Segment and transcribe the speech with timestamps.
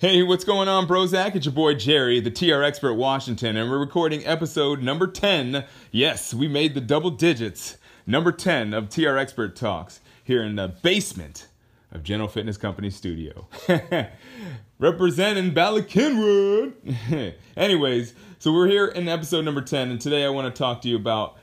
[0.00, 1.34] Hey, what's going on, Brozac?
[1.34, 5.66] It's your boy Jerry, the TR Expert Washington, and we're recording episode number 10.
[5.92, 7.76] Yes, we made the double digits.
[8.06, 11.48] Number 10 of TR Expert Talks here in the basement
[11.92, 13.46] of General Fitness Company studio.
[14.78, 17.34] Representing Bala Cynwyd.
[17.58, 20.88] Anyways, so we're here in episode number 10, and today I want to talk to
[20.88, 21.36] you about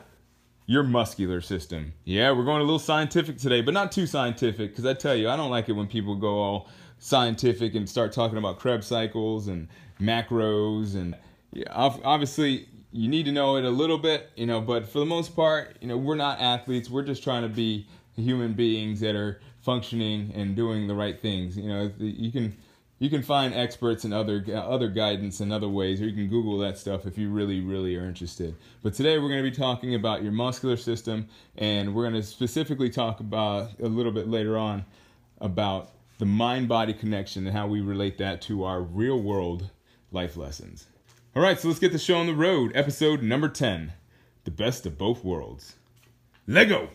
[0.67, 1.93] your muscular system.
[2.03, 5.29] Yeah, we're going a little scientific today, but not too scientific, because I tell you,
[5.29, 6.69] I don't like it when people go all
[6.99, 9.67] scientific and start talking about Krebs cycles and
[9.99, 11.15] macros and
[11.53, 15.05] yeah, obviously you need to know it a little bit, you know, but for the
[15.05, 16.89] most part, you know, we're not athletes.
[16.89, 21.57] We're just trying to be human beings that are functioning and doing the right things.
[21.57, 22.57] You know, you can
[22.99, 26.57] you can find experts and other other guidance and other ways, or you can Google
[26.59, 28.55] that stuff if you really really are interested.
[28.81, 32.27] But today we're going to be talking about your muscular system, and we're going to
[32.27, 34.85] specifically talk about a little bit later on
[35.39, 39.69] about the mind body connection and how we relate that to our real world
[40.11, 40.87] life lessons.
[41.35, 42.71] All right, so let's get the show on the road.
[42.73, 43.93] Episode number 10
[44.45, 45.75] The Best of Both Worlds.
[46.47, 46.89] Lego!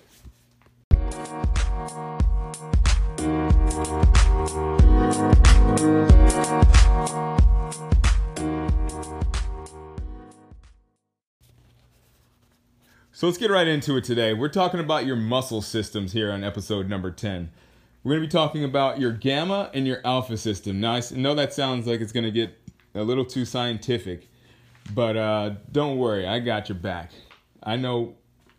[13.23, 14.35] So let's get right into it today.
[14.35, 17.53] We're talking about your muscle systems here on episode number 10.
[18.03, 20.81] We're going to be talking about your gamma and your alpha system.
[20.81, 22.59] Now, I know that sounds like it's going to get
[22.97, 24.29] a little too scientific,
[24.93, 27.13] but uh, don't worry, I got your back.
[27.63, 28.17] I know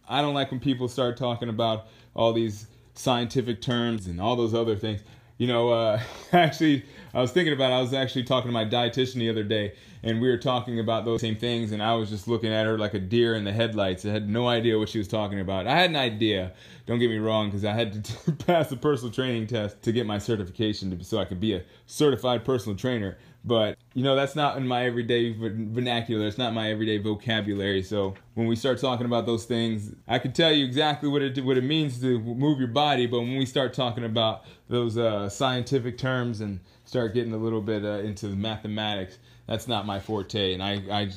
[0.07, 4.53] I don't like when people start talking about all these scientific terms and all those
[4.53, 5.01] other things.
[5.37, 7.71] You know, uh, actually, I was thinking about.
[7.71, 10.79] It, I was actually talking to my dietitian the other day, and we were talking
[10.79, 11.71] about those same things.
[11.71, 14.05] And I was just looking at her like a deer in the headlights.
[14.05, 15.67] I had no idea what she was talking about.
[15.67, 16.53] I had an idea.
[16.85, 20.05] Don't get me wrong, because I had to pass a personal training test to get
[20.05, 23.17] my certification, to, so I could be a certified personal trainer.
[23.45, 26.25] But you know, that's not in my everyday vernacular.
[26.27, 27.83] It's not my everyday vocabulary.
[27.83, 31.43] So when we start talking about those things, I can tell you exactly what it
[31.43, 33.05] what it means to move your body.
[33.05, 37.61] But when we start talking about those uh, scientific terms and start getting a little
[37.61, 39.17] bit uh, into the mathematics,
[39.47, 40.53] that's not my forte.
[40.53, 41.11] And I, I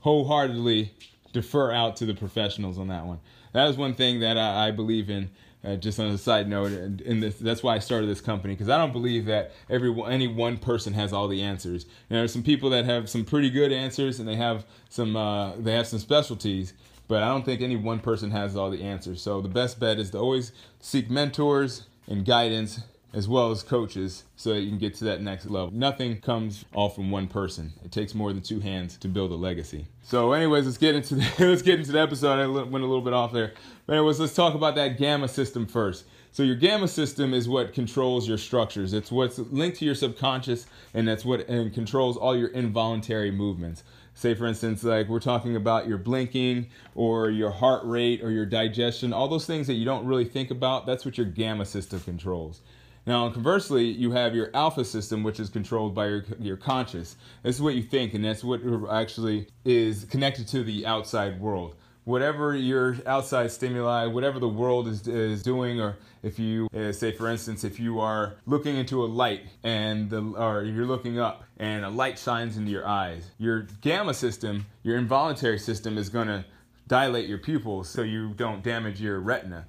[0.00, 0.92] wholeheartedly
[1.32, 3.20] defer out to the professionals on that one.
[3.52, 5.30] That is one thing that I, I believe in
[5.66, 8.68] uh, just on a side note, and, this, that's why I started this company because
[8.68, 11.84] I don't believe that every any one person has all the answers.
[12.08, 15.16] You know, there's some people that have some pretty good answers, and they have some
[15.16, 16.72] uh, they have some specialties,
[17.08, 19.20] but I don't think any one person has all the answers.
[19.20, 22.80] So the best bet is to always seek mentors and guidance
[23.16, 25.70] as well as coaches so that you can get to that next level.
[25.72, 27.72] Nothing comes all from one person.
[27.82, 29.86] It takes more than two hands to build a legacy.
[30.02, 32.38] So anyways, let's get into the, let's get into the episode.
[32.38, 33.54] I went a little bit off there.
[33.86, 36.04] But anyways, let's talk about that gamma system first.
[36.30, 38.92] So your gamma system is what controls your structures.
[38.92, 43.82] It's what's linked to your subconscious and that's what and controls all your involuntary movements.
[44.12, 48.44] Say for instance, like we're talking about your blinking or your heart rate or your
[48.44, 52.00] digestion, all those things that you don't really think about, that's what your gamma system
[52.00, 52.60] controls.
[53.06, 57.16] Now, conversely, you have your alpha system, which is controlled by your, your conscious.
[57.44, 61.76] This is what you think, and that's what actually is connected to the outside world.
[62.02, 67.12] Whatever your outside stimuli, whatever the world is, is doing, or if you uh, say,
[67.12, 71.44] for instance, if you are looking into a light and the, or you're looking up
[71.58, 76.28] and a light shines into your eyes, your gamma system, your involuntary system, is going
[76.28, 76.44] to
[76.88, 79.66] dilate your pupils so you don't damage your retina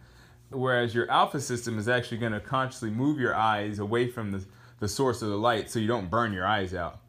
[0.49, 4.43] whereas your alpha system is actually going to consciously move your eyes away from the,
[4.79, 6.99] the source of the light so you don't burn your eyes out.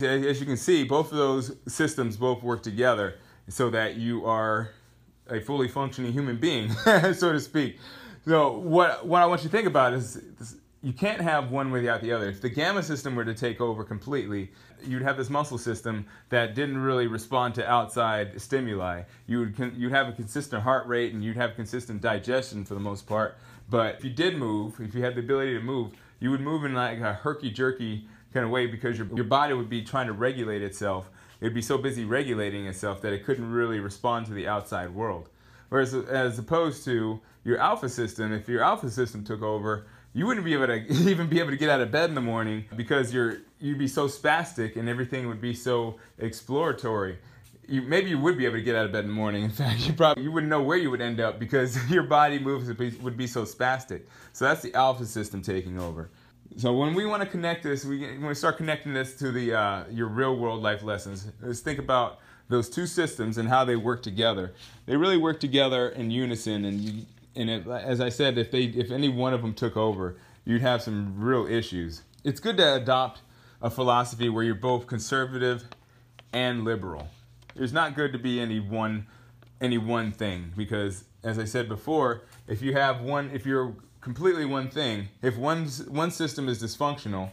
[0.00, 3.16] As you can see, both of those systems both work together
[3.48, 4.70] so that you are
[5.28, 6.72] a fully functioning human being,
[7.12, 7.78] so to speak.
[8.26, 10.22] So what what I want you to think about is
[10.82, 12.28] you can't have one without the other.
[12.28, 14.50] If the gamma system were to take over completely,
[14.82, 19.02] you'd have this muscle system that didn't really respond to outside stimuli.
[19.26, 22.80] You would you'd have a consistent heart rate and you'd have consistent digestion for the
[22.80, 23.36] most part.
[23.68, 26.64] But if you did move, if you had the ability to move, you would move
[26.64, 30.06] in like a herky jerky kind of way because your your body would be trying
[30.06, 31.10] to regulate itself.
[31.42, 35.28] It'd be so busy regulating itself that it couldn't really respond to the outside world.
[35.68, 40.44] Whereas as opposed to your alpha system, if your alpha system took over, you wouldn't
[40.44, 43.12] be able to even be able to get out of bed in the morning because
[43.12, 47.18] you're you'd be so spastic and everything would be so exploratory.
[47.68, 49.44] You, maybe you would be able to get out of bed in the morning.
[49.44, 52.38] In fact, you probably you wouldn't know where you would end up because your body
[52.38, 54.02] moves would be, so spastic.
[54.32, 56.10] So that's the alpha system taking over.
[56.56, 59.54] So when we want to connect this, we when we start connecting this to the
[59.54, 62.18] uh, your real world life lessons, let's think about
[62.48, 64.52] those two systems and how they work together.
[64.86, 67.06] They really work together in unison, and you,
[67.36, 70.82] and as I said, if they if any one of them took over, you'd have
[70.82, 72.02] some real issues.
[72.24, 73.20] It's good to adopt
[73.62, 75.64] a philosophy where you're both conservative
[76.32, 77.08] and liberal.
[77.54, 79.06] It's not good to be any one
[79.60, 84.44] any one thing because as I said before, if you have one if you're completely
[84.44, 87.30] one thing, if one's one system is dysfunctional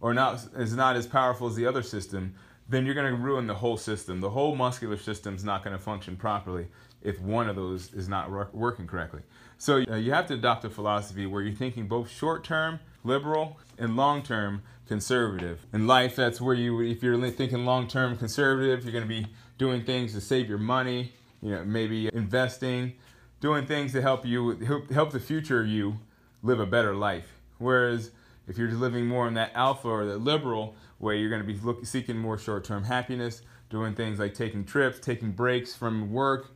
[0.00, 2.34] or not is not as powerful as the other system,
[2.68, 4.20] then you're going to ruin the whole system.
[4.20, 6.66] The whole muscular system is not going to function properly
[7.06, 9.22] if one of those is not working correctly.
[9.58, 13.58] So uh, you have to adopt a philosophy where you're thinking both short term, liberal,
[13.78, 15.64] and long term, conservative.
[15.72, 19.26] In life, that's where you, if you're thinking long term conservative, you're going to be
[19.56, 22.94] doing things to save your money, you know, maybe investing,
[23.40, 26.00] doing things to help you, help the future you
[26.42, 27.32] live a better life.
[27.58, 28.10] Whereas
[28.48, 31.58] if you're living more in that alpha or the liberal way, you're going to be
[31.60, 36.48] look, seeking more short term happiness, doing things like taking trips, taking breaks from work,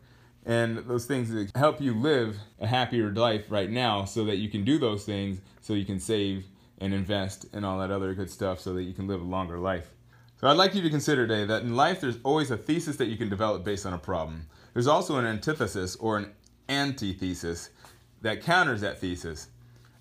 [0.46, 4.48] and those things that help you live a happier life right now so that you
[4.48, 6.46] can do those things so you can save
[6.78, 9.58] and invest and all that other good stuff so that you can live a longer
[9.58, 9.90] life.
[10.40, 13.06] So I'd like you to consider today that in life there's always a thesis that
[13.06, 14.46] you can develop based on a problem.
[14.72, 16.32] There's also an antithesis or an
[16.68, 17.70] antithesis
[18.22, 19.48] that counters that thesis.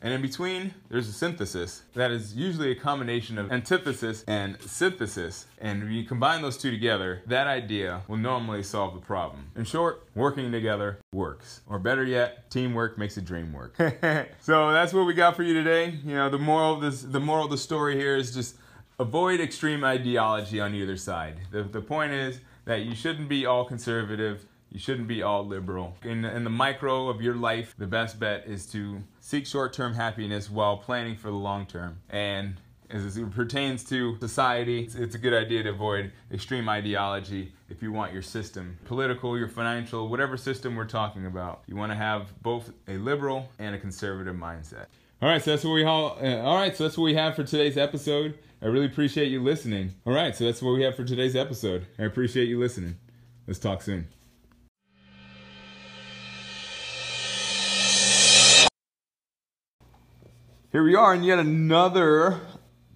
[0.01, 5.46] And in between, there's a synthesis that is usually a combination of antithesis and synthesis.
[5.60, 9.51] And when you combine those two together, that idea will normally solve the problem.
[9.56, 11.62] In short, working together works.
[11.68, 13.75] Or better yet, teamwork makes a dream work.
[14.40, 15.98] so that's what we got for you today.
[16.06, 18.56] You know, the moral of this the moral of the story here is just
[19.00, 21.40] avoid extreme ideology on either side.
[21.51, 25.95] The, the point is that you shouldn't be all conservative you shouldn't be all liberal.
[26.04, 29.94] In, in the micro of your life, the best bet is to seek short term
[29.94, 32.00] happiness while planning for the long term.
[32.10, 32.56] And
[32.89, 37.83] as it pertains to society, it's, it's, a good idea to avoid extreme ideology if
[37.83, 41.62] you want your system, political, your financial, whatever system we're talking about.
[41.68, 44.86] You want to have both a liberal and a conservative mindset.
[45.22, 46.18] All right, so that's what we all.
[46.22, 48.39] Uh, all right, so that's what we have for today's episode.
[48.62, 49.94] I really appreciate you listening.
[50.06, 51.88] All right, so that's what we have for today's episode.
[51.98, 52.95] I appreciate you listening.
[53.45, 54.07] Let's talk soon.
[60.71, 62.42] Here we are in yet another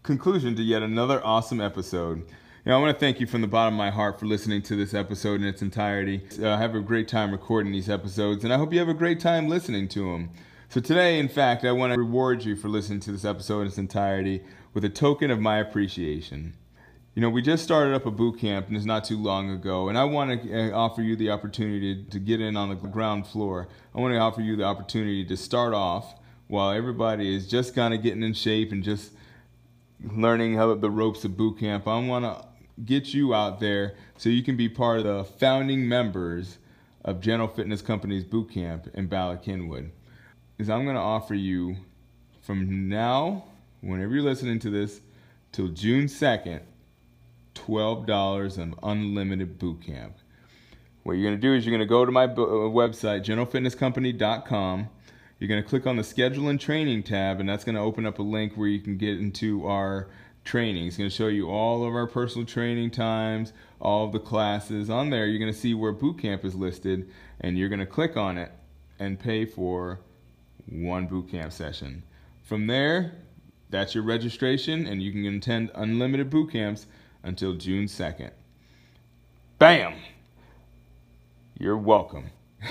[0.03, 2.19] conclusion to yet another awesome episode.
[2.19, 2.25] You
[2.65, 4.75] know, I want to thank you from the bottom of my heart for listening to
[4.75, 6.21] this episode in its entirety.
[6.39, 8.93] Uh, I have a great time recording these episodes, and I hope you have a
[8.93, 10.29] great time listening to them.
[10.69, 13.67] So today, in fact, I want to reward you for listening to this episode in
[13.69, 14.43] its entirety
[14.75, 16.53] with a token of my appreciation.
[17.15, 19.89] You know, we just started up a boot camp, and it's not too long ago,
[19.89, 23.25] and I want to uh, offer you the opportunity to get in on the ground
[23.25, 23.67] floor.
[23.95, 26.13] I want to offer you the opportunity to start off
[26.53, 29.13] while everybody is just kind of getting in shape and just
[30.03, 32.45] learning how the ropes of boot camp, I want to
[32.85, 36.59] get you out there so you can be part of the founding members
[37.03, 39.89] of General Fitness Company's boot camp in Bala Cynwyd.
[40.59, 41.75] Is I'm going to offer you
[42.43, 43.45] from now,
[43.81, 45.01] whenever you're listening to this,
[45.51, 46.61] till June 2nd,
[47.55, 50.17] $12 of unlimited boot camp.
[51.01, 54.89] What you're going to do is you're going to go to my uh, website, generalfitnesscompany.com
[55.43, 58.05] you're going to click on the schedule and training tab and that's going to open
[58.05, 60.07] up a link where you can get into our
[60.45, 60.87] training.
[60.87, 63.51] It's going to show you all of our personal training times,
[63.81, 64.89] all of the classes.
[64.89, 67.09] On there, you're going to see where boot camp is listed
[67.41, 68.53] and you're going to click on it
[68.99, 69.99] and pay for
[70.69, 72.03] one boot camp session.
[72.43, 73.11] From there,
[73.69, 76.87] that's your registration and you can attend unlimited boot camps
[77.21, 78.31] until June 2nd.
[79.59, 79.95] Bam!
[81.59, 82.29] You're welcome.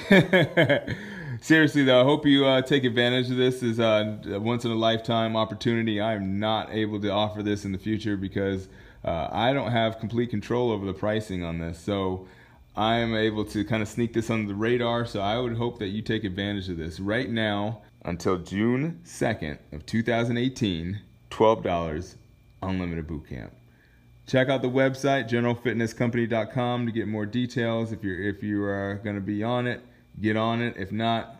[1.43, 3.63] seriously though, I hope you uh, take advantage of this.
[3.63, 6.01] as uh, a once in a lifetime opportunity.
[6.01, 8.69] I am not able to offer this in the future because
[9.05, 11.79] uh, I don't have complete control over the pricing on this.
[11.79, 12.27] So
[12.77, 15.05] I am able to kind of sneak this under the radar.
[15.05, 19.59] So I would hope that you take advantage of this right now until June 2nd
[19.73, 21.01] of 2018.
[21.31, 22.17] $12
[22.63, 23.53] unlimited boot camp.
[24.27, 29.17] Check out the website generalfitnesscompany.com to get more details if you're if you are going
[29.17, 29.81] to be on it
[30.21, 30.76] get on it.
[30.76, 31.37] If not,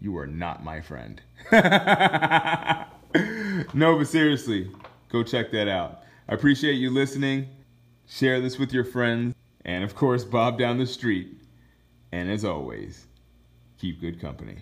[0.00, 1.20] you are not my friend.
[3.74, 4.70] no, but seriously,
[5.10, 6.02] go check that out.
[6.28, 7.48] I appreciate you listening.
[8.08, 9.34] Share this with your friends.
[9.64, 11.40] And of course, Bob down the street.
[12.12, 13.06] And as always,
[13.78, 14.58] keep good company.